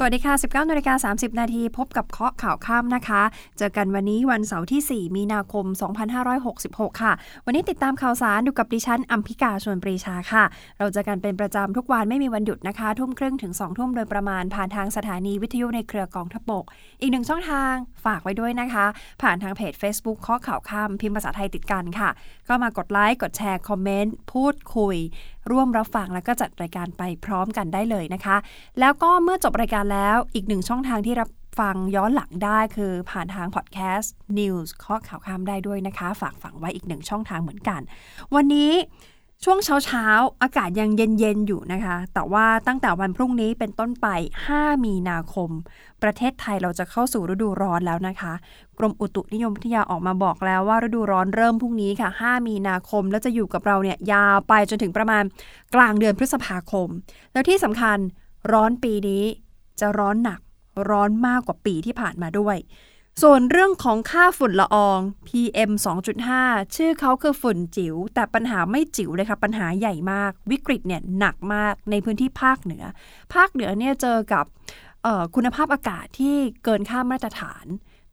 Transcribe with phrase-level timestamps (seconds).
[0.00, 3.22] สวัสดีค่ะ 19นาฬิกา30 นาทีพบกับเคาะข่าวค่ำนะคะ
[3.58, 5.64] เจอกันวันนี้วันเสาร์ที่ 4 มีนาคม
[6.34, 7.12] 2566 ค่ะ
[7.46, 10.44] วันนี้ติดตามข่าวสารดูกับดิฉันอัมพิกาชวนปรีชาค่ะ
[10.78, 16.64] เราจอกันเป็นประจำทุกวันไม่มีวันหยุดนะคะ ทุ่มครึ่งถึง 2 ทุ่มโดยประมาณผ่านทางสถานีวิทยุในเครือกองทบก
[17.00, 17.72] อีกหนึ่งช่องทาง
[18.04, 18.86] ฝากไว้ด้วยนะคะ
[19.22, 22.08] ผ่านทางเพจ Facebook เคาะข่าวค่ำพิมพ์ภาษาไทยติดกันค่ะ
[22.48, 24.96] ก็มากดไลค์กดแชร์คอมเมนต์พูดคุย
[25.50, 28.36] ร่วมรับฟังแล้วก็จัดรายการไปพร้อมกันได้เลยนะคะ
[28.80, 31.28] แล้วก็เมื่อจบรายการแล้วอีกหนึ่งช่องทางที่รับ
[31.60, 37.80] ฟังย้อนหลังได้คือผ่านทางพอดแคสต์ News ข้อข่าวข้ามได้ด้วยนะคะ ฝากฝังไว้อีกหนึ่งช่องทางเหมือนกัน
[38.34, 38.72] วันนี้
[39.44, 44.06] ช่วงเช้าเช้าๆ อากาศยังเย็น ๆ อยู่นะคะ แต่ว่าตั้งแต่วันพรุ่งนี้เป็นต้นไป
[44.48, 45.50] 5 มีนาคม
[46.02, 48.32] ประเทศไทยเราจะเข้าสู่ฤดูร้อนแล้วนะคะ
[48.78, 55.24] กรมอุตุนิยมวิทยาออกมาบอกแล้วว่าฤดูร้อนเริ่มพรุ่งนี้ค่ะ 5 มีนาคม แล้วจะอยู่กับเราเนี่ยยาวไปจนถึงประมาณ
[55.74, 56.88] กลางเดือนพฤษภาคม
[57.32, 57.98] แล้วที่สำคัญ
[58.52, 59.22] ร้อนปีนี้
[59.80, 60.40] จะร้อนหนัก
[60.90, 62.56] ร้อนมากกว่าปีที่ผ่านมาด้วย
[63.22, 65.70] ส่วนเรื่องของค่าฝุ่นละออง PM
[66.24, 72.84] 2.5 ชื่อเขาคือฝุ่นจิ๋ว แต่ปัญหาไม่จิ๋วเลยค่ะ ปัญหาใหญ่มาก วิกฤตเนี่ยหนักมากในพื้นที่ภาคเหนือ
[73.34, 74.44] ภาคเหนือเนี่ยเจอกับ
[75.34, 77.64] คุณภาพอากาศที่เกินค่ามาตรฐาน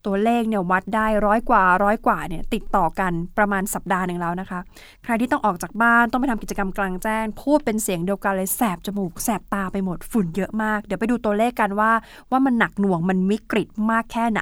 [0.05, 4.59] ตัวเลขเนี่ยวัดได้ร้อยกว่าร้อยกว่าเนี่ยติดต่อกันประมาณสัปดาห์หนึ่งแล้วนะคะ
[5.03, 11.91] ใครที่ต้องออกจากบ้านต้องไปทำกิจกรรมกลางแจ้ง พูดเป็นเสียงเดียวกันเลยแสบจมูกแสบตาไปหมดฝุ่นเยอะมาก เดี๋ยวไปดูตัวเลขกันว่า
[12.31, 14.41] ว่ามันหนักหน่วงมันวิกฤตมากแค่ไหน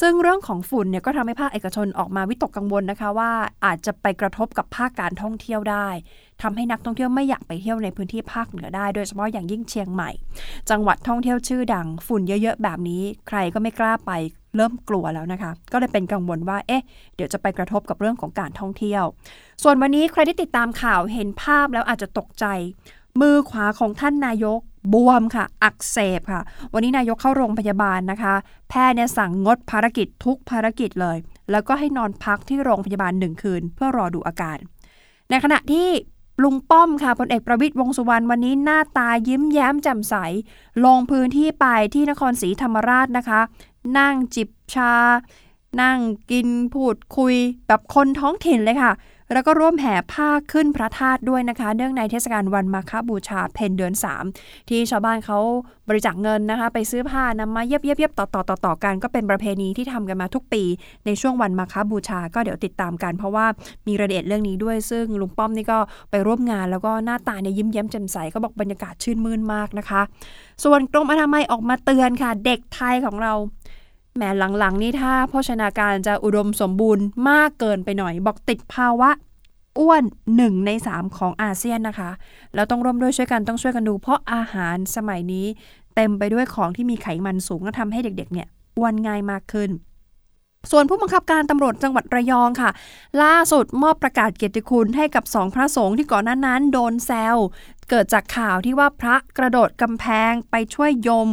[0.00, 3.30] ซึ่งเรื่องของฝุ่นเนี่ยก็ทำให้ภาคเอกชนออกมาวิตกกังวลนะคะว่า
[3.64, 5.88] อาจจะไปกระทบกับภาคการท่องเที่ยวได้
[6.42, 10.10] ทำให้นักท่องเที่ยวไม่อยากไปเที่ยวในพื้นที่ภาคเหนือได้โดยเฉพาะอย่างยิ่งเชียงใหม่
[10.70, 14.12] จังหวัดท่องเที่ยวชื่อดัง ฝุ่นเยอะๆแบบนี้ ใครก็ไม่กล้าไป
[14.56, 16.82] เริ่มกลัวแล้วนะคะ ก็เลยเป็นกังวลว่า เอ๊ะ
[17.16, 19.04] เดี๋ยวจะไปกระทบกับเรื่องของการท่องเที่ยว
[19.62, 22.46] ส่วนวันนี้ใครที่ติดตามข่าวเห็นภาพแล้วอาจจะตกใจ
[23.20, 24.60] มือขวาของท่านนายก
[24.92, 26.42] บวมค่ะ อักเสบค่ะ
[26.74, 28.34] วันนี้นายกเข้าโรงพยาบาลนะคะ
[28.68, 31.16] แพทย์เนี่ยสั่งงดภารกิจทุกภารกิจเลย
[31.50, 34.58] แล้วก็ให้นอนพักที่โรงพยาบาลหนึ่งคืน เพื่อรอดูอาการ
[35.30, 35.88] ในขณะที่
[36.42, 40.14] ลุงป้อมค่ะพลเอกประวิตยวงษ์สุวรรณวันนี้หน้าตายิ้มแย้มแจ่มใส
[40.84, 43.40] ลงพื้นที่ไปที่นครศรีธรรมราชนะคะ
[43.98, 44.94] นั่งจิบชา
[45.82, 45.98] นั่ง
[46.30, 47.34] กินพูดคุย
[47.66, 48.92] แบบคนท้องถิ่นเลยค่ะ
[49.34, 53.92] แล้วก็ร่วมแห่ผ้าขึ้นพระธาตุด้วยนะคะ เนื่องในเทศกาลวันมาฆบูชาเพนเดือน
[54.30, 55.38] 3 ที่ชาวบ้านเขา
[55.88, 60.62] บริจาคเงินนะคะ ไปซื้อผ้านำมาเย็บเย็บเย็บต่อต่อต่อต่อกันก็เป็นประเพณีที่ทำกันมาทุกปี
[61.06, 63.46] ในช่วงวันมาฆบูชาก็เดี๋ยวติดตามกัน เพราะว่า
[63.86, 65.78] มีรายละเอียดเรื่องนี้ด้วย ซึ่งลุงป้อมนี่ก็
[66.10, 70.02] ไปร่วมงานแล้วก็หน้าตาเนี่ยยิ้มแย้มแจ่มใสก็บอกบรรยากาศชื่นมื่นมากนะคะ
[70.64, 73.32] ส่วนกรมอนามัยออกมาเตือนค่ะ เด็กไทยของเรา
[74.14, 74.22] แหม
[74.58, 79.10] หลังๆ นี่ถ้าโภชนาการจะอุดมสมบูรณ์มากเกินไปหน่อย บอกติดภาวะ
[79.78, 80.02] อ้วน
[80.36, 82.10] หนึ่งในสามของอาเซียนนะคะ
[82.54, 85.46] แล้วต้องร่วมด้วยช่วยกันต้องช่วยกันดูเพราะอาหารสมัยนี้
[85.94, 89.70] เต็มไปด้วยของที่มีไขมันสูงและทำให้เด็กๆ เนี่ยอ้วนง่ายมากขึ้น
[90.70, 92.70] ส่วนผู้บังคับการตำรวจจังหวัดระยองค่ะ
[93.22, 97.36] ล่าสุดมอบประกาศเกียรติคุณให้กับสองพระสงฆ์ที่ก่อนหน้านั้นโดนแซว
[97.90, 101.28] เกิดจากข่าวที่ว่าพระกระโดดกำแพงไปช่วยยม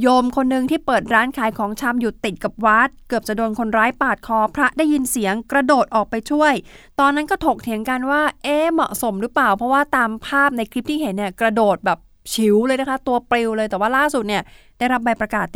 [0.00, 6.52] โยมคนหนึ่งที่เปิดร้านขายของชำอยู่ติดกับวัด เกือบจะโดนคนร้ายปาดคอ พระได้ยินเสียงกระโดดออกไปช่วย
[7.00, 11.98] ตอนนั้นก็ถกเถียงกันว่า เอ๊ะเหมาะสมหรือเปล่า เพราะว่าตามภาพในคลิปที่เห็นเนี่ยกระโดดแบบ
[12.32, 14.42] ฉิวเลยนะคะ ตัวปลิวเลยแต่ว่าล่าสุดเนี่ย
[14.78, 15.46] ได้รับใบประกาศ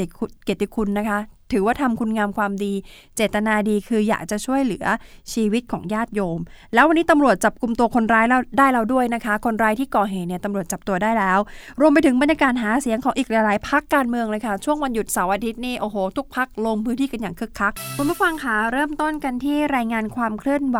[0.45, 1.19] เกียรติคุณนะคะ
[1.53, 2.75] ถือว่าทำคุณงามความดี
[3.17, 4.87] เจตนาดีคืออยากจะช่วยเหลือ
[5.33, 6.41] ชีวิตของญาติโยม
[6.75, 11.39] แล้ววันนี้ตำรวจจับกลุ่มตัวคนร้ายแล้วได้แล้วด้วยนะคะ คนร้ายที่ก่อเหตุเนี่ยตำรวจจับตัวได้แล้ว
[11.81, 20.79] รวมไปถึงบรรยากาศหาเสียงของอีกหลายๆพักการเมืองเลยค่ะ ช่วงวันหยุดเสาร์อาทิตย์นี่โอ้โห ทุกพักลงพื้นที่กันอย่างคึกคักคุณผู้ฟังคะเริ่มต้นกันที่รายงานความเคลื่อนไหว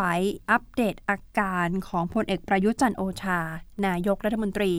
[0.51, 4.73] อัปเดตอาการของพลเอกประยุทธ์จันโอชา นายกรัฐมนตรี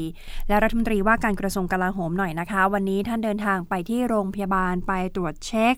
[0.49, 5.75] และรัฐมนตรีว่าการกระทรวงกลาโหมหน่อยนะคะ วันนี้ท่านเดินทางไปที่โรงพยาบาลไปตรวจเช็ค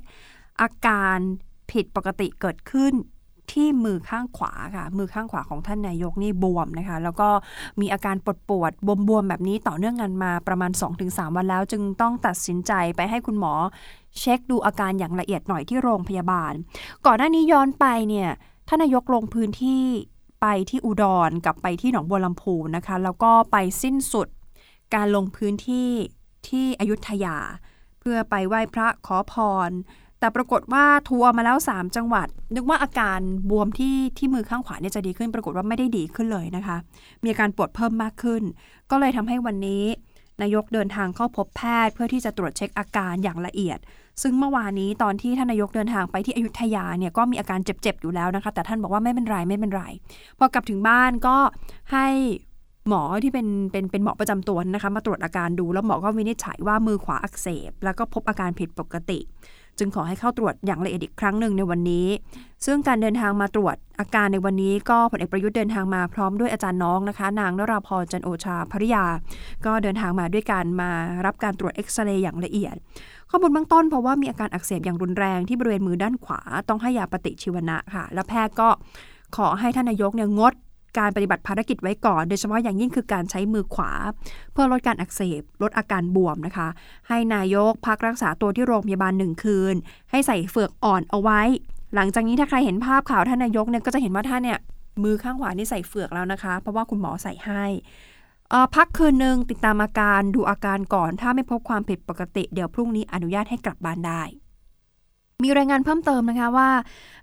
[0.61, 1.19] อาการ
[1.71, 2.95] ผิดปกติเกิดขึ้น
[3.53, 7.29] ที่มือข้างขวาค่ะ มือข้างขวาของท่านนายกนี่บวมนะคะ แล้วก็
[7.81, 8.73] มีอาการปวดปวด
[9.09, 10.71] บวมๆแบบนี้ต่อเนื่องกันมาประมาณ
[11.05, 13.53] 2-3 วันแล้ว จึงต้องตัดสินใจไปให้คุณหมอ
[14.19, 16.53] เช็คดูอาการอย่างละเอียดหน่อยที่โรงพยาบาล
[17.07, 18.29] ก่อนหน้านี้ย้อนไปเนี่ย
[18.69, 19.85] ท่านนายกลงพื้นที่
[20.41, 24.29] ไปที่อุดรกับไปที่หนองบัวลำพูนะคะ แล้วก็ไปสิ้นสุด
[24.95, 25.91] การลงพื้นที่
[26.49, 27.37] ที่อยุธยา
[28.01, 29.35] เพื่อไปไหว้พระขอพ
[29.69, 29.71] ร
[30.19, 33.21] แต่ปรากฏว่าทัวร์มาแล้ว 3 จังหวัด นึกว่าอาการ
[33.51, 36.77] บวมที่ที่มือข้างขวาเนี่ยจะดีขึ้น ปรากฏว่าไม่ได้ดีขึ้นเลยนะคะ
[37.23, 38.43] มีอาการปวดเพิ่มมากขึ้น
[38.91, 39.85] ก็เลยทำให้วันนี้
[40.43, 43.79] นายกเดินทางเข้าพบแพทย์เพื่อที่จะตรวจเช็คอาการอย่างละเอียด
[44.23, 49.83] ซึ่งเมื่อวานนี้ตอนที่ท่านนายกเดินทางไปที่อยุธยาเนี่ยก็มีอาการเจ็บๆอยู่แล้วนะคะ แต่ท่านบอกว่าไม่เป็นไรไม่เป็นไร
[50.39, 51.37] พอกลับถึงบ้านก็
[51.93, 52.07] ให้
[52.89, 59.19] หมอที่เป็นเป็นเป็นหมอประจำตัวนะคะ มาตรวจอาการดูแล้วหมอก็วินิจฉัยว่ามือขวาอักเสบ แล้วก็พบอาการผิดปกติ
[59.81, 62.07] จึงขอให้เข้าตรวจอย่างละเอียดอีกครั้งหนึ่งในวันนี้
[62.67, 69.05] ซึ่งการเดินทางมาตรวจอาการในวันนี้ก็พลเอกประยุทธ์เดินทางมาพร้อมด้วยอาจารย์น้องนะคะ นางนราพรจันโอชาภริยา
[69.67, 70.91] ก็เดินทางมาด้วยการมา
[71.27, 72.77] รับการตรวจเอ็กซเรย์อย่างละเอียด
[73.31, 78.69] ข้อมูลเบื้องต้นเพราะว่ามีอาการอักเสบอย่างรุนแรงที่บริเวณมือด้านขวา ต้องให้ยาปฏิชีวนะค่ะ แล้วแพทย์ก็
[79.37, 80.53] ขอให้ท่านนายกเนี่ยงด
[80.99, 83.93] การปฏิบัติภารกิจไว้ก่อน โดยเฉพาะอย่างยิ่งคือการใช้มือขวา
[84.53, 86.69] เพื่อลดการอักเสบ ลดอาการบวมนะคะ
[87.09, 89.75] ให้นายกพักรักษาตัวที่โรงพยาบาลหนึ่งคืน
[90.11, 91.41] ให้ใส่เฟือกอ่อนเอาไว้
[91.95, 94.59] หลังจากนี้ถ้าใครเห็นภาพข่าวท่านนายกเนี่ยก็จะเห็นว่าท่านเนี่ย
[95.03, 97.65] มือข้างขวานี่ใส่เฟือกแล้วนะคะ เพราะว่าคุณหมอใส่ให้
[98.75, 104.23] พักคืนหนึ่งติดตามอาการดูอาการก่อน ถ้าไม่พบความผิดปกติ เดี๋ยวพรุ่งนี้อนุญาตให้กลับบ้านได้
[105.43, 106.71] มีรายงานเพิ่มเติมนะคะว่า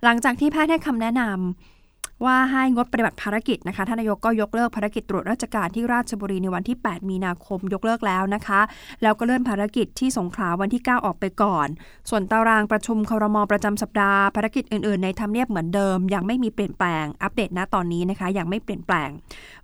[0.04, 1.77] หลังจากที่แพทย์ให้คำแนะนำ
[2.26, 8.62] ว่าให้งดปฏิบัติภารกิจนะคะท่านนายกก็ยกเลิกภารกิจตรวจราชการที่ราชบุรีในวันที่ 8 มีนาคมยกเลิกแล้วนะคะ
[9.02, 11.68] แล้วก็เลื่อนภารกิจที่สงขลาวันที่ 9 ออกไปก่อน
[12.10, 19.10] ส่วนตารางประชุมครมประจำสัปดาห์ภารกิจอื่นๆ ในทำเนียบเหมือนเดิม ยังไม่มีเปลี่ยนแปลงอัปเดตณตอนนี้นะคะ ยังไม่เปลี่ยนแปลง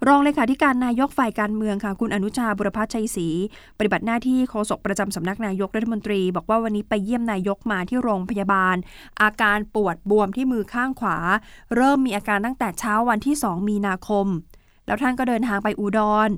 [0.07, 3.27] รองเลขาธิการนายกฝ่ายการเมืองค่ะคุณอนุชาบุรพัชชัยศรี
[3.77, 8.75] ปฏิบัติหน้าที่โฆษกประจำสำนักนายกรัฐมนตรี บอกว่าวันนี้ไปเยี่ยมนายกมาที่โรงพยาบาล
[9.21, 11.17] อาการปวดบวมที่มือข้างขวา
[11.75, 14.28] เริ่มมีอาการตั้งแต่เช้าวันที่ 2 มีนาคม
[14.86, 16.31] แล้วท่านก็เดินทางไปอุดร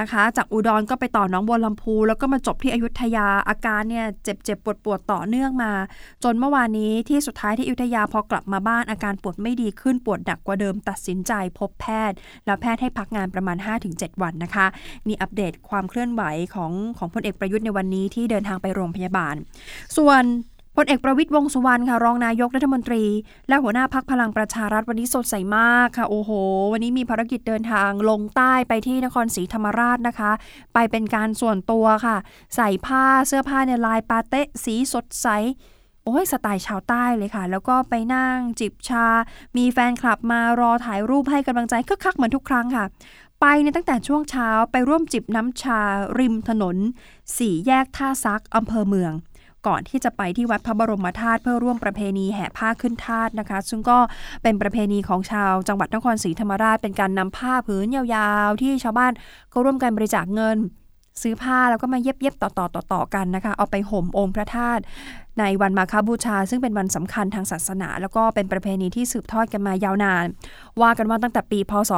[0.00, 5.72] นะคะ จากอุดรก็ไปต่อน้องบัวลำพู แล้วก็มาจบที่อยุธยาอาการเนี่ยเจ็บเจ็บปวดปวดต่อเนื่องมา
[6.24, 12.16] จนเมื่อวานนี้ที่สุดท้ายที่อยุธยาพอกลับมาบ้านอาการปวดไม่ดีขึ้นปวดหนักกว่าเดิมตัดสินใจพบแพทย์
[12.46, 13.56] แล้วแพทย์ให้พักงานประมาณ
[13.90, 14.66] 5-7 วันนะคะ
[15.06, 16.22] นี่อัปเดตความเคลื่อนไหว
[16.54, 19.34] ของของพลเอกประยุทธ์ในวันนี้ที่เดินทางไปโรงพยาบาล
[19.96, 20.22] ส่วน
[20.80, 23.04] พลเอกประวิตยวงสุวรรณค่ะรองนายกรัฐมนตรี
[23.48, 26.30] และหัวหน้าพักพลังประชารัฐวันนี้สดใสมากค่ะ โอ้โห
[26.72, 30.32] วันนี้มีภารกิจเดินทางลงใต้ไปที่นครศรีธรรมราชนะคะ
[30.74, 32.16] ไปเป็นการส่วนตัวค่ะ
[32.56, 35.28] ใส่ผ้าเสื้อผ้าเนี่ยลายปาเต้สีสดใส
[36.04, 39.06] โอ้ยสไตล์ชาวใต้เลยค่ะ แล้วก็ไปนั่งจิบชา
[39.56, 42.84] มีแฟนคลับมารอถ่ายรูปให้กำลังใจคึกคักเหมือนทุกครั้งค่ะ
[43.40, 45.80] ไปในตั้งแต่ช่วงเช้าไปร่วมจิบน้ำชา
[46.18, 46.76] ริมถนน
[47.36, 49.12] สี่แยกท่าซักอำเภอเมือง
[49.68, 53.98] ก่อนที่จะไปที่วัดพระบรมธาตุเพื่อร่วมประเพณีแห่ผ้าขึ้นธาตุนะคะ ซึ่งก็
[54.42, 59.12] เป็นประเพณีของชาวจังหวัดนครศรีธรรมราช เป็นการนำผ้าผืนยาวๆ ที่ชาวบ้าน
[59.50, 60.58] เขาร่วมกันบริจาคเงิน
[61.22, 64.82] ซื้อผ้าแล้วก็มาเย็บๆต่อๆต่อๆกันนะคะ เอาไปห่มองค์พระธาตุ
[65.38, 70.24] ในวันมาคาบูชา ซึ่งเป็นวันสำคัญทางศาสนา แล้วก็เป็นประเพณีที่สืบทอดกันมายาวนาน
[70.80, 71.92] ว่ากันว่าตั้งแต่ปี พศ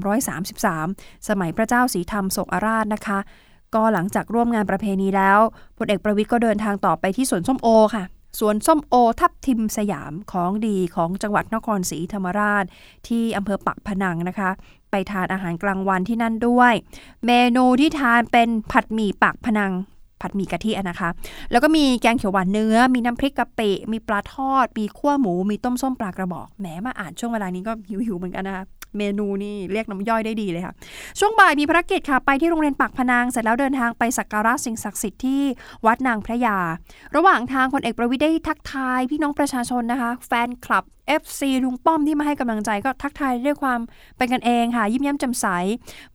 [0.00, 3.18] 1333 สมัยพระเจ้าสีธรรมโศกอาราชนะคะ
[3.74, 5.38] ก็หลังจากร่วมงานประเพณีแล้ว
[5.78, 8.04] พลเอกประวิทย์ก็เดินทางต่อไปที่สวนส้มโอค่ะ
[8.38, 12.64] สวนส้มโอทับทิมสยามของดีของจังหวัดนครศรีธรรมราช
[13.08, 14.50] ที่อำเภอปักพนังนะคะ
[14.90, 16.72] ไปทานอาหารกลางวันที่นั่นด้วย
[17.26, 19.72] เมนูที่ทานเป็นผัดหมี่ปากพนัง
[20.20, 21.08] ผัดหมี่กะทิะนะคะ
[21.50, 28.64] แล้วก็มีแกงเขียวหวานเนื้อ มีน้ำพริกกะปิมีปลาทอด มีขั้วหมู มีต้มส้มปลากระบอกแหมมาอ่านช่วงเวลานี้ก็หิวๆเหมือนกันนะคะ
[28.98, 30.74] เมนูนี่เรียกน้ำย่อยได้ดีเลยค่ะ
[31.18, 35.42] ช่วงบ่ายมีภารกิจค่ะไปที่โรงเรียนปากพนังเสร็จแล้วเดินทางไปสักการะสิ่งศักดิ์สิทธิ์ที่
[35.86, 36.58] วัดนางพระยา
[37.16, 40.84] ระหว่างทางพลเอกประวิทย์ได้ทักทายพี่น้องประชาชนนะคะ แฟนคลับ
[41.22, 43.80] FC ลุงป้อมที่มาให้กำลังใจก็ทักทายด้วยความ
[44.16, 45.46] เป็นกันเองค่ะ ยิ้มแย้มแจ่มใส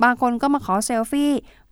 [0.04, 1.32] บางคนก็มาขอเซลฟี่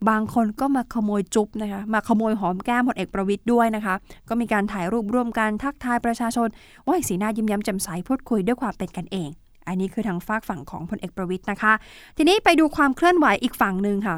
[0.10, 3.96] บางคนก็มาขโมยจุ๊บนะคะ มาขโมยหอมแก้มพลเอกประวิทย์ด้วยนะคะ
[4.30, 6.48] ก็มีการถ่ายรูปร่วมกันทักทายประชาชน
[6.84, 9.30] โอ้สีหน้ายิ้มแย้มแจ่มใสพูดคุยด้วยความเป็นกันเอง
[9.67, 11.74] อันนี้คือทางฝากฝั่งของพลเอกประวิทย์นะคะ
[12.17, 14.17] ทีนี้ไปดูความเคลื่อนไหวอีกฝั่งหนึ่งค่ะ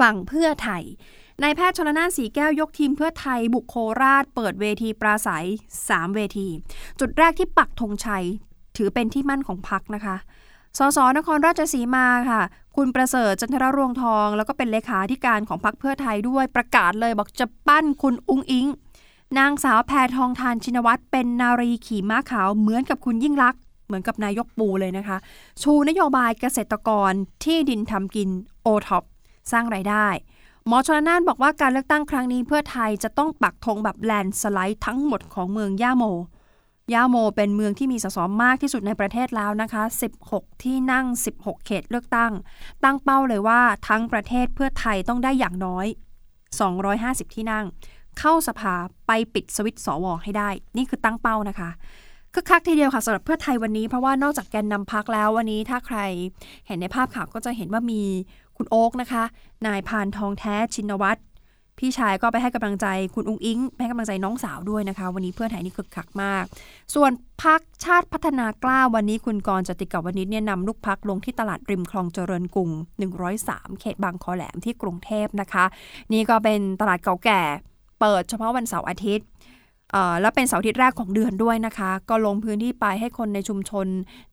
[0.00, 0.82] ฝั่งเพื่อไทย
[1.42, 5.46] นายแพทย์ชลนานสีแก้วยกทีมเพื่อไทยบุกโคราช เปิดเวทีปราศัย
[5.80, 6.48] 3 เวที
[7.00, 8.24] จุดแรกที่ปักธงชัย
[8.76, 10.16] ถือเป็นที่มั่นของพรรคนะคะ
[10.78, 12.42] สส.นครราชสีมาค่ะ
[12.76, 18.66] คุณประเสริฐจันทรรวงทอง แล้วก็เป็นเลขาธิการของพรรคเพื่อไทยด้วยประกาศเลยบอกจะปั้นคุณอุ๊งอิ๊ง
[19.38, 23.58] นางสาวแพทองธาร ชินวัตรเป็นนารีขี่ม้าขาวเหมือนกับคุณยิ่งลักษณ์
[23.88, 25.18] เหมือนกับนายกปูเลยนะคะ
[25.62, 27.12] ชูนโยบายเกษตรกร
[27.44, 28.28] ที่ดินทำกิน
[28.62, 29.04] โอท็อป
[29.52, 30.06] สร้างรายได้
[30.66, 36.04] หมอชลน่านบอกว่าการเลือกตั้งครั้งนี้เพื่อไทยจะต้องปักธงแบบ landslide ทั้งหมดของเมืองย่าโม
[36.92, 39.82] ย่าโมเป็นเมืองที่มีสสมากที่สุดในประเทศแล้วนะคะ
[40.22, 42.32] 16 ที่นั่ง 16 เขตเลือกตั้ง
[42.84, 45.86] ตั้งเป้าเลยว่าทั้งประเทศเพื่อไทยต้องได้อย่างน้อย
[46.60, 47.64] 250 ที่นั่ง
[48.18, 48.74] เข้าสภา
[49.06, 51.70] ไปปิดสวิตช์สวให้ได้ นี่คือตั้งเป้านะคะ
[52.34, 55.98] คึกคักทีเดียวค่ะสำหรับเพื่อไทยวันนี้เพราะว่านอกจากแกนนำพักแล้ววันนี้ถ้าใคร
[56.66, 58.02] เห็นในภาพข่าวก็จะเห็นว่ามี
[58.56, 59.24] คุณโอ๊กนะคะ
[59.66, 61.20] นายพานทองแท้ชินวัตร
[61.78, 66.44] พี่ชายก็ไปให้กำลังใจคุณอุ้งอิงไปให้กำลังใจน้องสาวด้วยนะคะ วันนี้เพื่อไทยนี่คึกคักมาก
[66.94, 67.10] ส่วน
[67.42, 72.70] พักชาติพัฒนากล้าวันนี้คุณกรจติกับวันนี้เนี่ยนำลูกพักลงที่ตลาดริมคลองเจริญกรุง
[73.26, 75.64] 103 เขตบางคอแหลมที่กรุงเทพนะคะ
[76.12, 77.42] นี่ก็เป็นตลาดเก่าแก่
[78.00, 79.26] เปิดเฉพาะวันเสาร์อาทิตย์
[80.20, 83.86] แล้วเป็นเสาร์อาทิตย์แรกของเดือนด้วยนะคะ ก็ลงพื้นที่ไปให้คนในชุมชน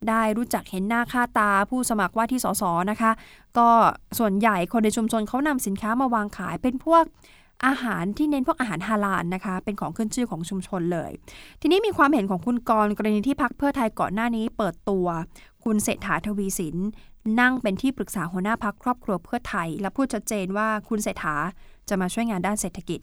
[0.08, 3.10] ได้รู้จักเห็นหน้าค่าตาผู้สมัครว่าที่สสนะคะ
[3.58, 3.68] ก็
[4.18, 7.04] ส่วนใหญ่คนในชุมชนเขานำสินค้ามาวางขายเป็นพวก
[7.66, 11.10] อาหารที่เน้นพวกอาหารฮาลาลนะคะ เป็นของขึ้นชื่อของชุมชนเลย
[11.60, 15.06] ทีนี้มีความเห็นของคุณกรกรณีที่พักเพื่อไทยก่อนหน้านี้เปิดตัว
[15.64, 16.76] คุณเศรษฐาทวีสิน
[17.40, 21.34] นั่งเป็นที่ปรึกษาหัวหน้าพักครอบครัวเพื่อไทย และพูดชัดเจนว่าคุณเศรษฐา
[21.88, 23.00] จะมาช่วยงานด้านเศรษฐกิจ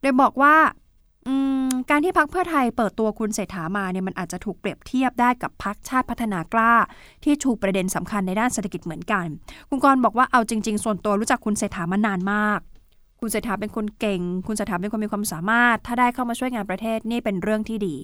[0.00, 0.54] โดยบอกว่า
[1.90, 6.72] การที่พักเพื่อไทยเปิดตัวคุณเศรษฐามาเนี่ยมันอาจจะถูกเปรียบเทียบได้กับพักชาติพัฒนากล้า
[7.24, 9.26] ที่ชูประเด็นสำคัญในด้านเศรษฐกิจเหมือนกัน
[9.68, 12.60] คุณกรบอกว่าเอาจริง ๆ ส่วนตัวรู้จักคุณเศรษฐามานานมาก
[13.20, 17.96] คุณเศรษฐาเป็นคนเก่ง คุณเศรษฐาเป็นคนมีความสามารถ ถ้าได้เข้ามาช่วยงานประเทศนี่เป็นเรื่องที่ดี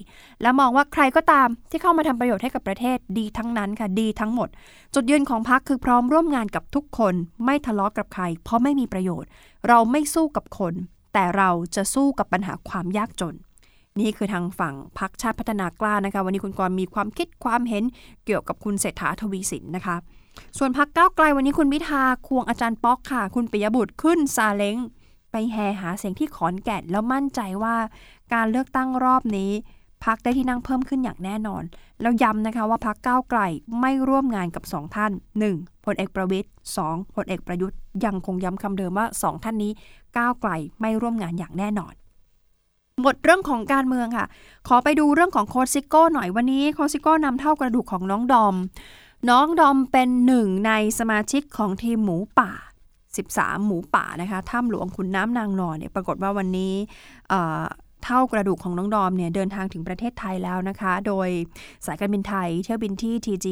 [0.42, 4.49] และมองว่าใครก็ตามที่เข้ามาทำประโยชน์ให้กับประเทศดีทั้งนั้นค่ะดีทั้งหมด
[4.94, 9.28] จุดยืนของพักคือพร้อมร่วมงานกับทุกคน ไม่ทะเลาะกับใคร เพราะไม่มีประโยชน์
[9.68, 10.75] เราไม่สู้กับคน
[11.18, 13.37] แต่เราจะสู้กับปัญหาความยากจน
[14.00, 17.85] นี่คือทางฝั่งพักชาติพัฒนากล้านะคะ วันนี้คุณกรมีความคิดความเห็น
[18.25, 19.96] เกี่ยวกับคุณเศรษฐาทวีสินนะคะ
[20.58, 24.76] ส่วนพักก้าวไกลวันนี้คุณพิธาควงอาจารย์ป๊อกค่ะ คุณปิยบุตรขึ้นซาเล้ง
[25.30, 27.76] ไปแห่หาเสียงที่ขอนแก่นแล้วมั่นใจว่า
[28.35, 29.50] การเลือกตั้งรอบนี้
[30.04, 31.62] พักได้ที่นั่งเพิ่มขึ้นอย่างแน่นอน
[32.00, 33.40] แล้วย้ำนะคะว่าพักก้าวไกล
[33.80, 35.12] ไม่ร่วมงานกับสองท่าน
[35.49, 35.85] 1.
[35.85, 36.50] พลเอกประวิตย์
[36.82, 37.14] 2.
[37.14, 39.73] พลเอกประยุทธ์ยังคงย้ำคำเดิมว่า 2 ท่านนี้
[40.18, 41.94] ก้าวไกลไม่ร่วมงานอย่างแน่นอน
[43.02, 44.26] หมดเรื่องของการเมืองค่ะ
[44.68, 48.54] ขอไปดูเรื่องของโค้ชซิโก้หน่อยวันนี้โค้ชซิโก้นำเถ้ากระดูกของน้องดอม
[49.30, 52.52] น้องดอมเป็นหนึ่งในสมาชิกของทีมหมูป่า
[53.06, 56.75] 13 หมูป่านะคะถ้ำหลวงขุนน้ำนางนอนเนี่ยปรากฏว่าวันนี้
[58.07, 61.29] เถ้ากระดูกของน้องดอมเนี่ยเดินทางถึงประเทศไทยแล้วนะคะ โดย
[61.87, 63.47] สายการบินไทยเที่ยวบินที่ TG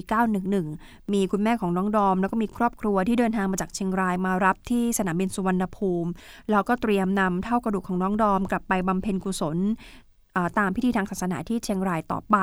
[0.53, 6.11] 911 มีคุณแม่ของน้องดอม แล้วก็มีครอบครัวที่เดินทางมาจากเชียงรายมารับที่สนามบินสุวรรณภูมิ
[6.51, 9.59] แล้วก็เตรียมนำเท่ากระดูกของน้องดอม กลับไปบำเพ็ญกุศล
[10.59, 12.37] ตามพิธีทางศาสนาที่เชียงรายต่อไป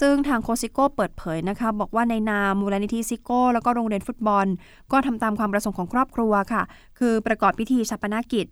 [0.00, 4.46] ซึ่งทางโคซิโก้เปิดเผยนะคะ บอกว่าในนามมูลนิธิซิโก้ แล้วก็โรงเรียนฟุตบอล
[4.92, 6.62] ก็ทำตามความประสงค์ของครอบครัวค่ะ
[6.98, 8.46] คือประกอบพิธีชาปนกิจ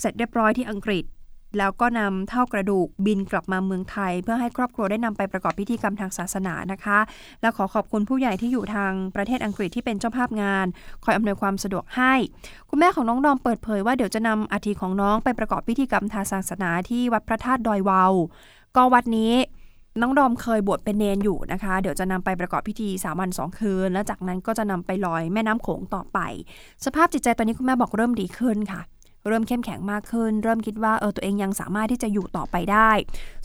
[0.00, 1.04] เสร็จเรียบร้อยที่อังกฤษ
[1.58, 6.98] แล้วก็นำเท่ากระดูกบินกลับมาเมืองไทย เพื่อให้ครอบครัวได้นำไปประกอบพิธีกรรมทางศาสนานะคะ
[7.40, 10.66] และขอขอบคุณผู้ใหญ่ที่อยู่ทางประเทศอังกฤษที่เป็นเจ้าภาพงาน
[11.04, 12.14] คอยอำนวยความสะดวกให้
[12.70, 18.12] คุณแม่ของน้องดอมเปิดเผยว่าเดี๋ยวจะนำอาทิของน้องไปประกอบพิธีกรรมทางศาสนาที่วัดพระธาตุดอยวาว
[18.76, 19.34] ก็วัดนี้
[20.00, 26.18] น้องดอมเคยบวชเป็นเนนอยู่นะคะ เดี๋ยวจะนำไปประกอบพิธีสามวันสองคืน และจากนั้นก็จะนำไปลอยแม่น้ำโขงต่อไป
[26.84, 28.80] สภาพจิตใจตอนนี้คุณแม่บอกเริ่มดีขึ้นค่ะ
[29.26, 32.90] เริ่มเข้มแข็งมากขึ้น เริ่มคิดว่าเออตัวเองยังสามารถที่จะอยู่ต่อไปได้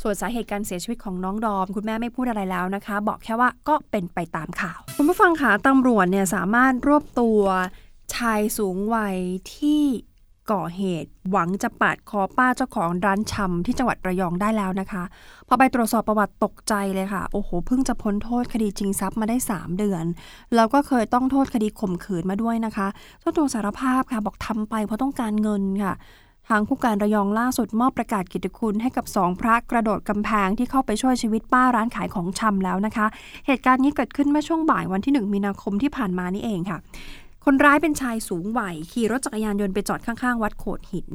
[0.01, 7.41] ส่วนสาเหตุการเสียชีวิตของน้องดอม คุณแม่ไม่พูดอะไรแล้วนะคะ บอกแค่ว่าก็เป็นไปตามข่าว คุณผู้ฟังคะตำรวจเนี่ยสามารถรวบตัว
[8.15, 9.17] ชายสูงวัย
[9.55, 9.84] ที่
[10.52, 15.04] ก่อเหตุ หวังจะปาดคอป้าเจ้าของร้านชำที่จังหวัดระยองได้แล้วนะคะ
[15.48, 20.06] พอไปตรวจสอบประวัติตกใจเลยค่ะ โอ้โห เพิ่งจะพ้นโทษคดีจริงทรัพย์มาได้ 3 เดือน
[20.56, 22.88] แล้วก็เคยต้องโทษคดีข่มขืนมาด้วยนะคะ
[23.20, 25.96] เจ้าตัวสารภาพค่ะบอกทำไปเพราะต้องการเงินค่ะ
[26.50, 33.06] ทางผู้การระยองล่าสุดมอบประกาศกิตติคุณให้กับสองพระกระโดดกำแพงที่เข้าไปช่วยชีวิตป้าร้านขายของชำแล้วนะคะ
[33.48, 36.78] เหตุการณ์นี้เกิดขึ้นเมื่อช่วงบ่ายวันที่ 1 มีนาคมที่ผ่านมานี่เองค่ะ
[37.48, 41.10] คนร้ายเป็นชายสูงวัยขี่รถจักรยานยนต์ไปจอดข้างๆ วัดโขดหิน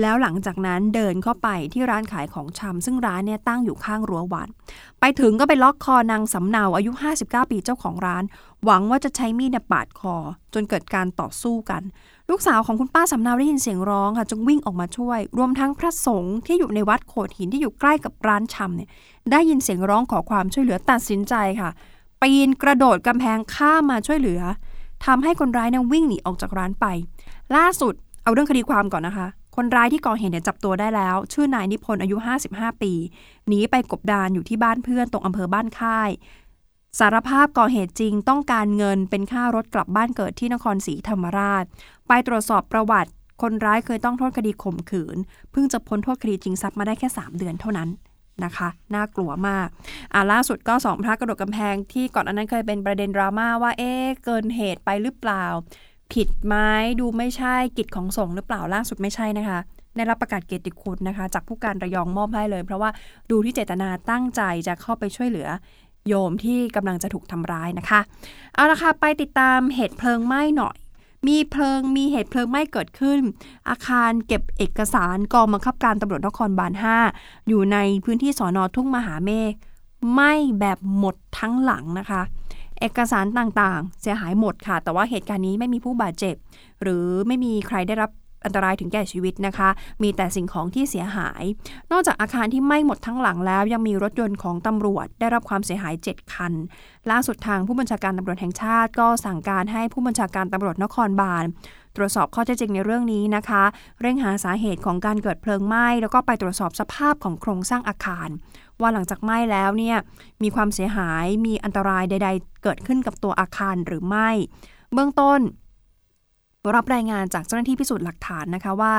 [0.00, 4.48] แล้วหลังจากนั้นเดินเข้าไปที่ร้านขายของชำซึ่งร้านเนี่ยตั้งอยู่ข้างรั้ววัด
[5.00, 6.92] ไปถึงก็ไปล็อกคอนางสำเนาอายุ
[7.22, 8.24] 59 ปีเจ้าของร้าน
[8.64, 10.14] หวังว่าจะใช้มีดปาดคอ
[10.54, 11.82] จนเกิดการต่อสู้กัน
[12.30, 18.88] ลูกสาวของคุณป้าสำเนาได้ยินเสียงร้องค่ะจึงวิ่งออกมาช่วย รวมทั้งพระสงฆ์ที่อยู่ในวัดโขดหินที่อยู่ใกล้กับร้านชำเนี่ย
[19.30, 21.70] ได้ยินเสียงร้องขอความช่วยเหลือตัดสินใจค่ะ
[22.22, 24.40] ปีนกระโดดกำแพงข้ามมาช่วยเหลือ
[25.06, 26.86] ทำให้คนร้ายเนี่ยวิ่งหนีออกจากร้านไป
[27.56, 32.16] ล่าสุดเอาเรื่องคดีความก่อนนะคะ คนร้ายที่ก่อเหตุเนี่ยจับตัวได้แล้ว ชื่อนายนิพนธ์อายุ
[32.50, 32.92] 55 ปี
[33.48, 36.10] หนีไปกบดานอยู่ที่บ้านเพื่อนตรงอำเภอบ้านค่าย
[36.98, 41.64] สารภาพก่อเหตุจริงต้องการเงินเป็นค่ารถกลับบ้านเกิดที่นครศรีธรรมราช
[42.08, 43.10] ไปตรวจสอบประวัติ
[43.42, 45.16] คนร้ายเคยต้องโทษคดีข่มขืน
[45.52, 47.88] เพิ่งจะพ้นโทษคดีจริงทรัพย์มาได้แค่ 3 เดือนเท่านั้น
[48.44, 49.68] นะคะ น่ากลัวมาก
[50.14, 53.92] อ่าล่าสุดก็สองพระกระโดดกำแพงที่ก่อนอันนั้นเคยเป็นประเด็นดราม่าว่าเอ๊
[54.24, 55.44] เกินเหตุไปหรือเปล่า
[56.12, 56.54] ผิดไหม
[57.00, 59.58] ดูไม่ใช่กิจของสงฆ์หรือเปล่าล่าสุดไม่ใช่นะคะ
[59.96, 62.90] ได้รับประกาศเกียรติคุณนะคะ จากผู้การระยองมอบให้เลย เพราะว่า
[63.30, 65.48] ดูที่เจตนาตั้งใจจะเข้าไปช่วยเหลือ
[66.08, 68.00] โยมที่กำลังจะถูกทำร้ายนะคะ
[68.54, 70.76] เอาละค่ะ ไปติดตามเหตุเพลิงไหม้หน่อย
[71.28, 73.18] มีเพลิงมีเหตุเพลิงไหม้เกิดขึ้น
[73.68, 76.72] อาคารเก็บเอกสารกองบังคับการตำรวจนครบาล
[77.10, 79.52] 5 อยู่ในพื้นที่สอนอทุ่งมหาเมฆ
[80.12, 82.22] ไหม้แบบหมดทั้งหลังนะคะ
[82.80, 86.34] เอกสารต่างๆ เสียหายหมดค่ะ แต่ว่าเหตุการณ์นี้ไม่มีผู้บาดเจ็บ
[86.82, 88.10] หรือไม่มีใครได้รับ
[88.44, 89.68] อันตรายถึงแก่ชีวิตนะคะ
[90.02, 91.42] มีแต่สิ่งของที่เสียหาย
[91.92, 96.52] นอกจากอาคารที่ไหม้หมดทั้งหลังแล้ว ยังมีรถยนต์ของตำรวจได้รับความเสียหาย 7 คัน
[97.10, 101.44] ล่าสุดทางผู้บัญชาการตำรวจแห่งชาติ ก็สั่งการให้ผู้บัญชาการตำรวจนครบาล
[101.96, 103.62] ตรวจสอบข้อเท็จจริงในเรื่องนี้นะคะ
[104.00, 108.28] เร่งหาสาเหตุของการเกิดเพลิงไหม้ แล้วก็ไปตรวจสอบสภาพของโครงสร้างอาคาร
[108.80, 109.96] ว่าหลังจากไหม้แล้วเนี่ย
[110.42, 114.30] มีความเสียหายมีอันตรายใด ๆ เกิดขึ้นกับตัวอาคารหรือไม่
[114.94, 115.40] เบื้องต้น
[116.76, 118.94] รับรายงานจากเจ้าหน้าที่พิสูจน์หลักฐานนะคะว่า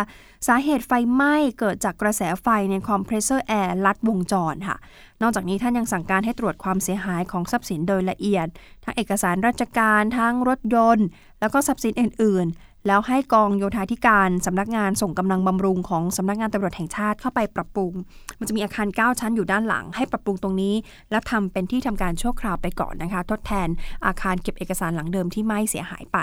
[0.48, 4.78] สาเหตุไฟไหม้เกิดจากกระแสไฟในคอมเพรสเซอร์แอร์ลัดวงจรค่ะ
[5.22, 8.48] นอกจากนี้ท่านยังสั่งการให้ตรวจความเสียหายของทรัพย์สินโดยละเอียด
[8.84, 11.06] ทั้งเอกสารราชการทั้งรถยนต์
[11.40, 17.94] แล้วก็ทรัพย์สินอื่น ๆ แล้วให้กองโยธาธิการสำนักงานส่งกำลังบำรุงของสำนักงานตำรวจแห่งชาติเข้าไปปรับปรุง
[18.40, 20.76] มันจะมีอาคาร 9 ชั้นอยู่ด้านหลัง ให้ปรับปรุงตรงนี้
[21.12, 23.68] แล้วทำเป็นที่ทำการชั่วคราวไปก่อนนะคะ ทดแทน
[24.06, 26.20] อาคารเก็บเอกสารหลังเดิมที่ไหม้เสียหายไป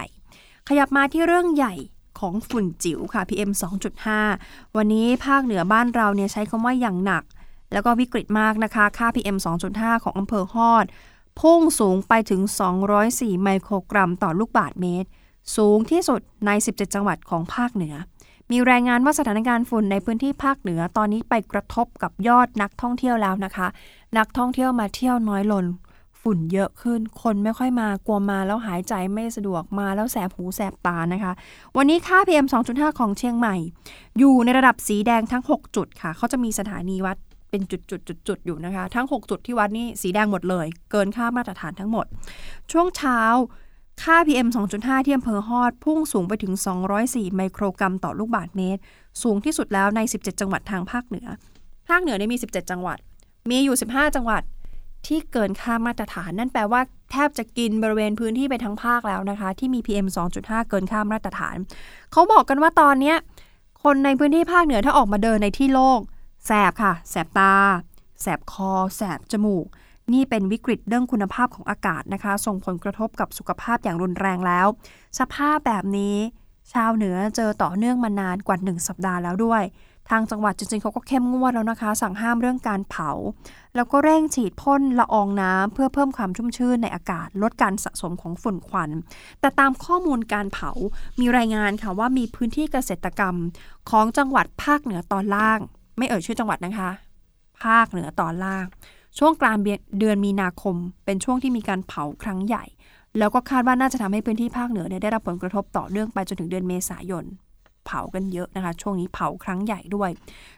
[0.73, 1.75] ขยับมาที่เรื่องใหญ่
[2.21, 3.51] ของฝุ่นจิ๋วค่ะ PM
[4.15, 7.25] 2.5 วันนี้ภาคเหนือบ้านเราเนี่ยใช้คำว่าอย่างหนัก
[7.73, 9.37] แล้วก็วิกฤตมากนะคะ ค่า PM
[9.71, 10.87] 2.5 ของอำเภอฮอด
[11.41, 12.41] พุ่งสูงไปถึง
[12.93, 15.09] 204 ไมโครกรัมต่อลูกบาทเมตร
[15.57, 17.95] สูงที่สุดใน 17 จังหวัดของภาคเหนือ
[18.51, 23.67] มีรายงานว่าสถานการณ์ฝุ่นในพื้นที่ภาคเหนือตอนนี้ไปกระทบกับยอดนักท่องเที่ยวแล้วนะคะ
[24.19, 25.65] นักท่องเที่ยวมาเที่ยวน้อยลง
[26.23, 31.33] ฝุ่นเยอะขึ้น คนไม่ค่อยมากลัวมาแล้วหายใจไม่สะดวกมาแล้วแสบหูแสบตานะคะ
[31.77, 33.57] วันนี้ค่า PM 2.5 ของเชียงใหม่
[34.19, 37.17] อยู่ในระดับสีแดงทั้ง 6 จุดค่ะ เขาจะมีสถานีวัด
[37.51, 42.07] เป็นจุดจุดจุดจุดๆๆอยู่นะคะ ทั้ง 6 จุดที่วัดนี่สีแดงหมดเลย เกินค่ามาตรฐานทั้งหมด
[42.73, 43.21] ช่วงเช้า
[44.03, 46.53] ค่า PM 2.5 ที่อำเภอฮอด พุ่งสูงไปถึง
[46.95, 48.81] 204 ไมโครกรัมต่อลูกบาศก์เมตร
[49.23, 51.29] สูงที่สุดแล้วใน 17 จังหวัดทางภาคเหนือ
[51.89, 52.99] ภาคเหนือเนี่ยมี 17 จังหวัด
[53.51, 54.43] มีอยู่ 15 จังหวัด
[55.07, 56.81] ที่เกินค่ามาตรฐาน นั่นแปลว่า
[57.13, 60.07] แทบจะกินบริเวณพื้นที่ไปทั้งภาคแล้วนะคะ ที่มี PM
[60.39, 61.57] 2.5 เกินค่ามาตรฐาน
[62.13, 63.15] เขาบอกกันว่าตอนนี้
[63.83, 66.01] คนในพื้นที่ภาคเหนือถ้าออกมาเดินในที่โล่ง
[66.47, 67.55] แสบค่ะ แสบตา
[68.21, 69.67] แสบคอ แสบจมูก
[70.13, 74.67] นี่เป็นวิกฤตเรื่องคุณภาพของอากาศนะคะ ส่งผลกระทบกับสุขภาพอย่างรุนแรงแล้ว
[75.19, 76.17] สภาพแบบนี้
[76.73, 79.63] ชาวเหนือเจอต่อเนื่องมานานกว่า 1 สัปดาห์แล้วด้วย
[80.11, 83.11] ทางจังหวัดจริงๆเขาก็เข้มงวดแล้วนะคะ สั่งห้ามเรื่องการเผา
[83.77, 88.91] แล้วก็เร่งฉีดพ่นละอองน้ำเพื่อเพิ่มความชุ่มชื่นในอากาศ ลดการสะสมของฝุ่นควัน
[89.41, 90.71] แต่ตามข้อมูลการเผา
[91.21, 93.37] มีรายงานค่ะว่ามีพื้นที่เกษตรกรรม
[93.91, 95.59] ของจังหวัดภาคเหนือตอนล่าง
[95.99, 96.91] ไม่เอ่ยชื่อจังหวัดนะคะ
[97.63, 98.65] ภาคเหนือตอนล่าง
[99.19, 99.57] ช่วงกลาง
[99.99, 102.65] เดือนมีนาคม เป็นช่วงที่มีการเผาครั้งใหญ่
[103.19, 107.25] แล้วก็คาดว่าน่าจะทำให้พื้นที่ภาคเหนือได้รับผลกระทบต่อเนื่องไปจนถึงเดือนเมษายน
[107.91, 110.11] เผากันเยอะนะคะ ช่วงนี้เผาครั้งใหญ่ด้วย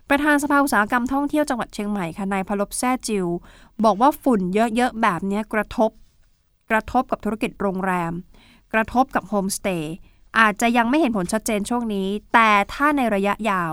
[0.08, 3.26] ประธานสภาอุตสาหกรรมท่องเที่ยวจังหวัดเชียงใหม่ค่ะนายพลบแซ่จิว
[3.84, 5.90] บอกว่าฝุ่นเยอะๆแบบนี้กระทบ
[6.70, 8.12] กระทบกับธุรกิจโรงแรม
[8.72, 9.94] กระทบกับโฮมสเตย์
[10.38, 13.72] อาจจะยังไม่เห็นผลชัดเจนช่วงนี้ แต่ถ้าในระยะยาว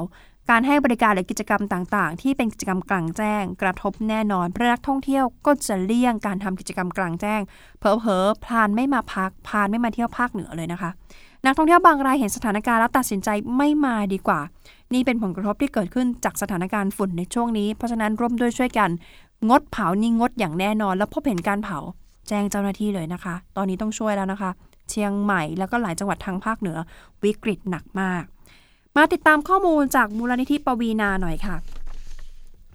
[0.50, 7.42] การให้บริการหรือกิจกรรมต่างๆ ที่เป็นกิจกรรมกลางแจ้ง กระทบแน่นอนเพราะนักท่องเที่ยวก็จะเลี่ยงการทำกิจกรรมกลางแจ้ง
[7.80, 7.88] เผล
[8.22, 10.92] อพลานไม่มาพักพลานไม่มาเที่ยวภาคเหนือเลยนะคะ
[11.46, 14.40] นักท่องเที่ยวบางรายเห็นสถานการณ์แล้วตัดสินใจไม่มาดีกว่า
[14.94, 18.90] นี่เป็นผลกระทบที่เกิดขึ้นจากสถานการณ์ฝุ่นในช่วงนี้ เพราะฉะนั้นร่วมด้วยช่วยกัน
[19.50, 21.80] งดเผานี่งดอย่างแน่นอน แล้วพบเห็นการเผา
[22.28, 24.52] แจ้งเจ้าหน้าที่เลยนะคะ ตอนนี้ต้องช่วยแล้วนะคะ
[24.90, 26.78] เชียงใหม่แล้วก็หลายจังหวัดทางภาคเหนือ
[27.24, 28.24] วิกฤตหนักมาก
[28.96, 31.56] มาติดตามข้อมูลจากมูลนิธิปวีนาหน่อยค่ะ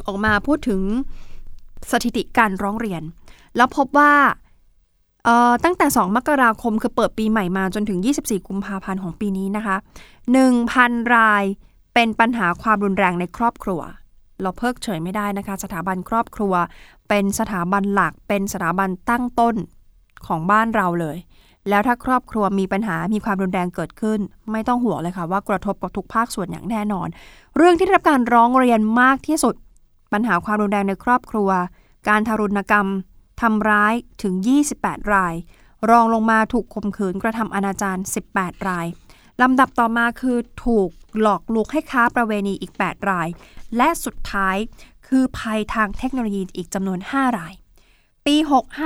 [0.06, 0.80] ออกมาพูดถึง
[1.90, 3.02] สถิติการร้องเรียน
[3.56, 4.12] แล้วพบว่า
[5.64, 9.76] ตั้งแต่ 2 มกราคมคือเปิดปีใหม่มาจนถึง 24 กุมภาพันธ์ของปีนี้นะคะ
[10.44, 11.44] 1,000 ราย
[11.94, 13.80] เป็นปัญหาความรุนแรงในครอบครัว
[14.42, 16.54] เราเพิกเฉยไม่ได้นะคะ สถาบันครอบครัว
[17.08, 19.54] เป็นสถาบันหลัก เป็นสถาบันตั้งต้น
[20.26, 21.16] ของบ้านเราเลย
[21.68, 24.20] แล้วถ้าครอบครัวมีปัญหามีความรุนแรงเกิดขึ้น
[24.52, 27.08] ไม่ต้องห่วงเลยค่ะว่ากระทบกับทุกภาคส่วนอย่างแน่นอน
[27.56, 29.54] เรื่องที่ได้รับการร้องเรียนมากที่สุด
[30.12, 31.50] ปัญหาความรุนแรงในครอบครัว
[32.08, 32.86] การทารุณกรรม
[33.40, 34.34] ทำร้ายถึง
[34.74, 35.34] 28 ราย
[35.90, 38.00] รองลงมาถูกข่มขืนกระทำอนาจาร
[38.32, 38.86] 18 ราย
[39.42, 40.88] ลำดับต่อมาคือถูก
[41.20, 43.28] หลอกลวงให้ค้าประเวณีอีก 8 ราย
[43.76, 44.56] และสุดท้าย
[45.06, 47.54] คือภัยทางเทคโนโลยีอีกจำนวน 5 ราย
[48.26, 48.36] ปี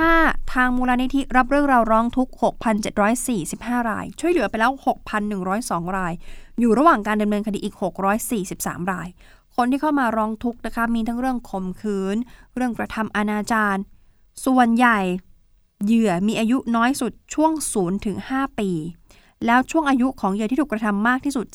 [0.05, 2.33] 65 ทางมูลนิธิรับเรื่องราวร้องทุกข์
[3.11, 4.71] 6,745 ราย ช่วยเหลือไปแล้ว
[5.33, 6.13] 6,102 ราย
[6.59, 7.75] อยู่ระหว่างการดำเนินคดีอีก
[8.33, 9.07] 643 ราย
[9.55, 12.15] คนที่เข้ามาร้องทุกข์นะคะมีทั้งเรื่องข่มขืน
[12.55, 13.79] เรื่องกระทำอนาจาร
[14.45, 14.99] ส่วนใหญ่
[15.85, 18.69] เหยื่อมีอายุน้อยสุดช่วง 0 ถึง 5 ปี
[19.45, 21.47] แล้วช่วงอายุของเหยื่อที่ถูกกระทำมากที่สุด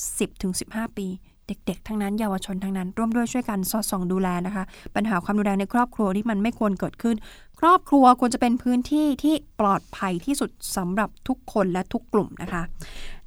[0.44, 1.06] 10-15 ปี
[1.46, 7.16] เด็กๆ ทั้งนั้นเยาวชนทั้งนั้น ร่วมด้วยช่วยกันสอดส่องดูแลนะคะ ปัญหาความรุนแรงในครอบครัวที่มันไม่ควรเกิดขึ้น
[7.60, 12.62] ครอบครัวควรจะเป็นพื้นที่ที่ปลอดภัยที่สุดสำหรับทุกคนและทุกกลุ่มนะคะ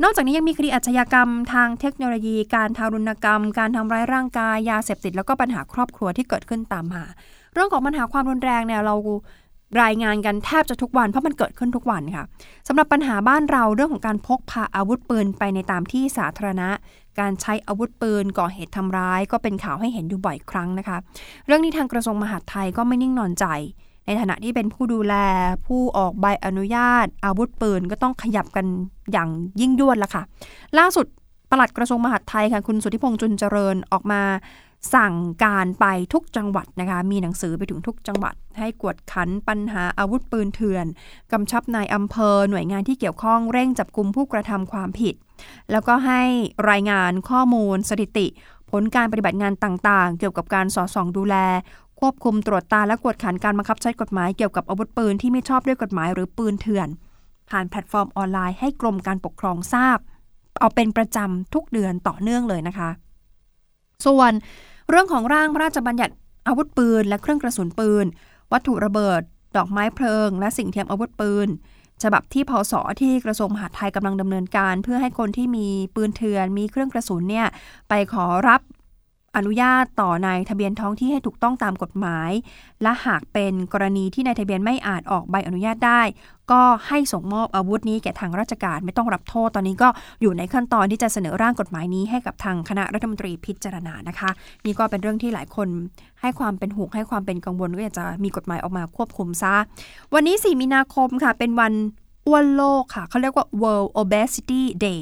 [0.04, 7.04] นอกจากนี้ยังมีคดีอาชญากรรม ทางเทคโนโลยี การทารุณกรรม การทำร้ายร่างกายยาเสพติดแล้วก็ปัญหาครอบครัวที่เกิดขึ้นตามมา
[7.54, 8.96] เรื่องของปัญหาความรุนแรงเนี่ยเรา
[9.82, 12.24] รายงานกันแทบจะทุกวันเพราะมันเกิดขึ้นทุกวันค่ะ
[12.68, 16.70] สำหรับปัญหาบ้านเราเรื่องของการพกพาอาวุธปืนไปในตามที่สาธารณะ
[17.20, 20.98] การใช้อาวุธปืนก่อเหตุทำร้าย ก็เป็นข่าวให้เห็นอยู่บ่อยครั้งนะคะ
[21.46, 23.46] เรื่องนี้ทางกระทรวงมหาดไทยก็ไม่นิ่งนอนใจ
[24.06, 25.16] ในฐานะที่เป็นผู้ดูแล
[25.66, 28.66] ผู้ออกใบอนุญาต อาวุธปืนก็ต้องขยับกัน
[29.12, 29.30] อย่าง
[29.62, 30.24] ยิ่งยวดละค่ะ
[30.78, 31.06] ล่าสุด
[31.52, 34.22] ปลัดกระทรวงมหาดไทยค่ะคุณสุทธิพงษ์จุนเจริญออกมา
[34.94, 35.14] สั่ง
[35.44, 40.86] การไปทุกจังหวัดนะคะ มีหนังสือไปถึงทุกจังหวัด ให้กวดขันปัญหาอาวุธปืนเถื่อน
[41.32, 45.16] กำชับนายอำเภอหน่วยงานที่เกี่ยวข้องเร่งจับกลุ่มผู้กระทำความผิด
[45.72, 46.22] แล้วก็ให้
[46.70, 48.28] รายงานข้อมูลสถิติ
[48.72, 51.36] ผลการปฏิบัติงานต่างๆ เกี่ยวกับการสอดส่องดูแล
[52.00, 56.88] ควบคุมตรวจตาและกวดขันการบังคับใช้กฎหมายเกี่ยวกับอาวุธปืนที่ไม่ชอบด้วยกฎหมายหรือปืนเถื่อน
[57.50, 59.98] ผ่านแพลตฟอร์มออนไลน์ให้กรมการปกครองทราบ
[60.60, 62.90] เอาเป็นประจำทุกเดือนต่อเนื่องเลยนะคะ
[64.06, 64.32] ส่วน
[64.90, 66.14] เรื่องของร่างพระราชบัญญัติ
[66.48, 68.06] อาวุธปืน และเครื่องกระสุนปืน
[68.52, 69.22] วัตถุระเบิด
[69.58, 71.48] ดอกไม้เพลิง และสิ่งเทียมอาวุธปืน
[72.04, 77.48] ฉบับที่พศที่กระทรวงมหาดไทยกำลังดำเนินการ เพื่อให้คนที่มีปืนเถื่อนมีเครื่องกระสุนเนี่ย
[77.90, 78.62] ไปขอรับ
[79.36, 82.32] อนุญาตต่อนายทะเบียนท้องที่ให้ถูกต้องตามกฎหมาย
[82.84, 86.02] และหากเป็นกรณีที่นายทะเบียนไม่อาจออกใบอนุญาตได้
[86.52, 89.90] ก็ให้ส่งมอบอาวุธนี้แก่ทางราชการไม่ต้องรับโทษตอนนี้ก็
[90.22, 94.30] อยู่ในขั้นตอนที่จะเสนอร่างกฎหมายนี้ให้กับทางคณะรัฐมนตรีพิจารณานะคะ
[94.66, 95.68] นี่ก็เป็นเรื่องที่หลายคน
[96.22, 99.56] ให้ความเป็นห่วงให้ความเป็นกังวลก็อยากจะมีกฎหมายออกมาควบคุมซะ
[100.14, 101.74] วันนี้ 4 มีนาคมค่ะเป็นวัน
[102.28, 105.02] อ้วนโลกค่ะเขาเรียกว่า World Obesity Day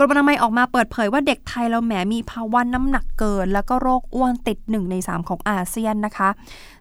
[0.00, 6.28] กรมอนามัยออกมาเปิดเผยว่าเด็กไทยเราแหมมีภาวะน้ำหนักเกิน แล้วก็โรคอ้วนติด 1 ใน 3 ของอาเซียนนะคะ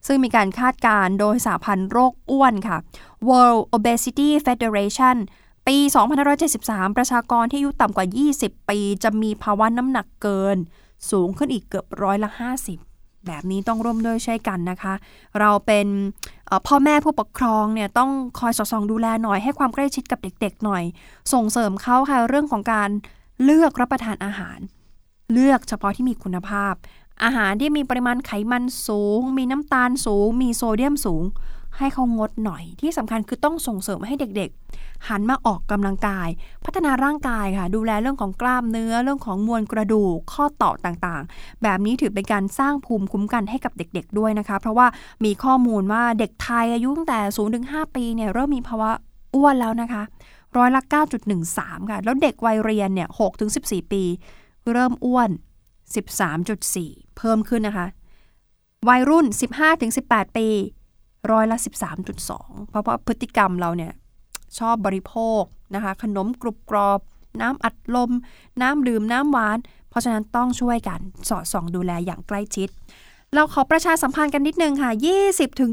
[0.07, 2.77] ซึ่งมีการคาดการโดยสาพันธ์โรคอ้วนค่ะ
[3.29, 5.17] World Obesity Federation
[5.67, 5.77] ปี
[6.37, 8.07] 2573 ประชากรที่อายุต่ำกว่า
[8.39, 10.57] 20 ปี จะมีภาวะน้ำหนักเกิน
[11.11, 12.29] สูงขึ้นอีกเกือบร้อยละ
[12.65, 12.96] 50
[13.27, 14.93] แบบนี้ต้องร่วมด้วยช่วยกันนะคะ
[15.39, 15.87] เราเป็น
[16.67, 20.83] พ่อแม่ผู้ปกครองเนี่ยต้องคอยสอดส่องดูแลหน่อยให้ความใกล้ชิดกับเด็ก ๆ หน่อย
[21.33, 22.89] ส่งเสริมเขาค่ะเรื่องของการ
[23.43, 24.59] เลือกรับประทานอาหาร
[25.33, 26.73] เลือกเฉพาะที่มีคุณภาพ
[27.23, 31.23] อาหารที่มีปริมาณไขมันสูง มีน้ำตาลสูง มีโซเดียมสูง
[31.79, 36.29] ให้เขางดหน่อย ที่สำคัญคือต้องส่งเสริมให้เด็กๆ หันมาออกกำลังกาย
[36.65, 44.87] พัฒนาร่างกายค่ะ ดูแลเรื่องของกล้ามเนื้อเรื่องของมวลกระดูกข้อต่อต่างๆ แบบนี้ถือเป็นการสร้างภูมิคุ้มกันให้กับเด็กๆด้วยนะคะ เพราะว่า
[45.25, 48.89] มีข้อมูลว่าเด็กไทยอายุตั้งแต่0ถึง5ปีเนี่ยเริ่มมีภาวะ
[49.35, 50.03] อ้วนแล้วนะคะ
[50.57, 50.81] ร้อยละ
[51.35, 54.03] 9.13 ค่ะ แล้วเด็กวัยเรียนเนี่ย6ถึง14 ปี
[54.73, 55.29] เริ่มอ้วน
[56.43, 57.87] 13.4 เพิ่มขึ้นนะคะ
[58.89, 60.47] วัยรุ่น 15ถึง18 ปี
[61.31, 61.57] ร้อยละ
[62.13, 63.93] 13.2 เพราะว่าพฤติกรรมเราเนี่ย
[64.59, 65.41] ชอบบริโภค
[65.75, 66.99] นะคะ ขนมกรุบกรอบ
[67.41, 68.11] น้ำอัดลม
[68.61, 69.57] น้ำดื่ม น้ำหวาน
[69.89, 72.69] เพราะฉะนั้นต้องช่วยกันสอดส่องดูแลอย่างใกล้ชิด
[73.33, 74.91] เราขอประชาสัมพันธ์กันนิดนึงค่ะ
[75.25, 75.71] 20ถึง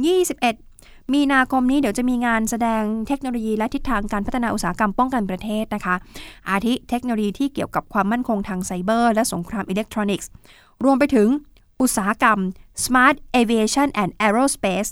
[0.56, 5.94] 21 มีนาคมนี้เดี๋ยวจะมีงานแสดงเทคโนโลยีและทิศทางการพัฒนาอุตสาหกรรมป้องกันประเทศนะคะ
[6.48, 10.28] อาทิเทคโนโลยีที่เกี่ยวกับความมั่นคงทางไซเบอร์ และสงครามอิเล็กทรอนิกส์
[10.84, 11.28] รวมไปถึง
[11.80, 12.38] อุตสาหกรรม
[12.84, 14.90] Smart Aviation and Aerospace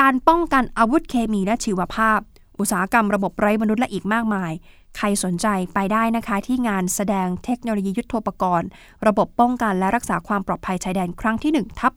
[0.00, 2.20] การป้องกันอาวุธเคมีและชีวภาพ
[2.58, 4.52] อุตสาหกรรมระบบไร้มนุษย์และอีกมากมาย
[4.96, 8.68] ใครสนใจไปได้นะคะที่งานแสดงเทคโนโลยียุทธปกรณ์
[9.06, 11.92] ระบบป้องกันและรักษาความปลอดภัยชายแดนครั้งที่1ทับ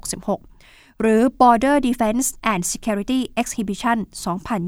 [0.00, 0.55] 2566
[1.00, 3.98] หรือ Border Defense and Security Exhibition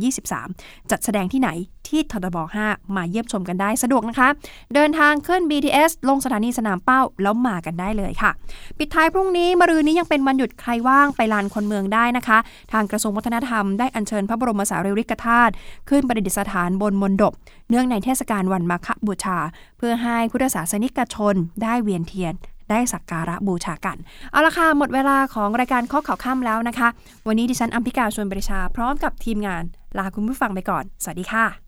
[0.08, 1.50] 2023 จัดแสดงที่ไหน
[1.88, 4.28] ที่ทบ 5 มาเยี่ยมชมกันได้สะดวกนะคะ
[4.74, 8.30] เดินทางขึ้น BTS ลงสถานีสนามเป้า แล้วมากันได้เลยค่ะ
[8.78, 12.38] ปิดท้ายพรุ่งนี้มรืนนี้ยังเป็นวันหยุดใครว่างไปลานคนเมืองได้นะคะ
[12.72, 15.52] ทางกระทรวงวัฒนธรรมได้อัญเชิญพระบรมสารีริกธาตุ
[15.88, 17.32] ขึ้นประดิษฐานบนมณฑป
[17.70, 19.38] เนื่องในเทศกาลวันมาฆบูชา
[19.78, 22.34] เพื่อให้พุทธศาสนิกชนได้เวียนเทียน
[22.70, 23.96] ได้สักการะบูชากัน
[24.32, 26.88] เอาละค่ะ หมดเวลาของรายการข้อข่าวข้ามแล้วนะคะ
[27.26, 29.62] วันนี้ดิฉันอัมพิกาชวนบริชาพร้อมกับทีมงาน
[29.98, 31.67] ลาคุณผู้ฟังไปก่อน สวัสดีค่ะ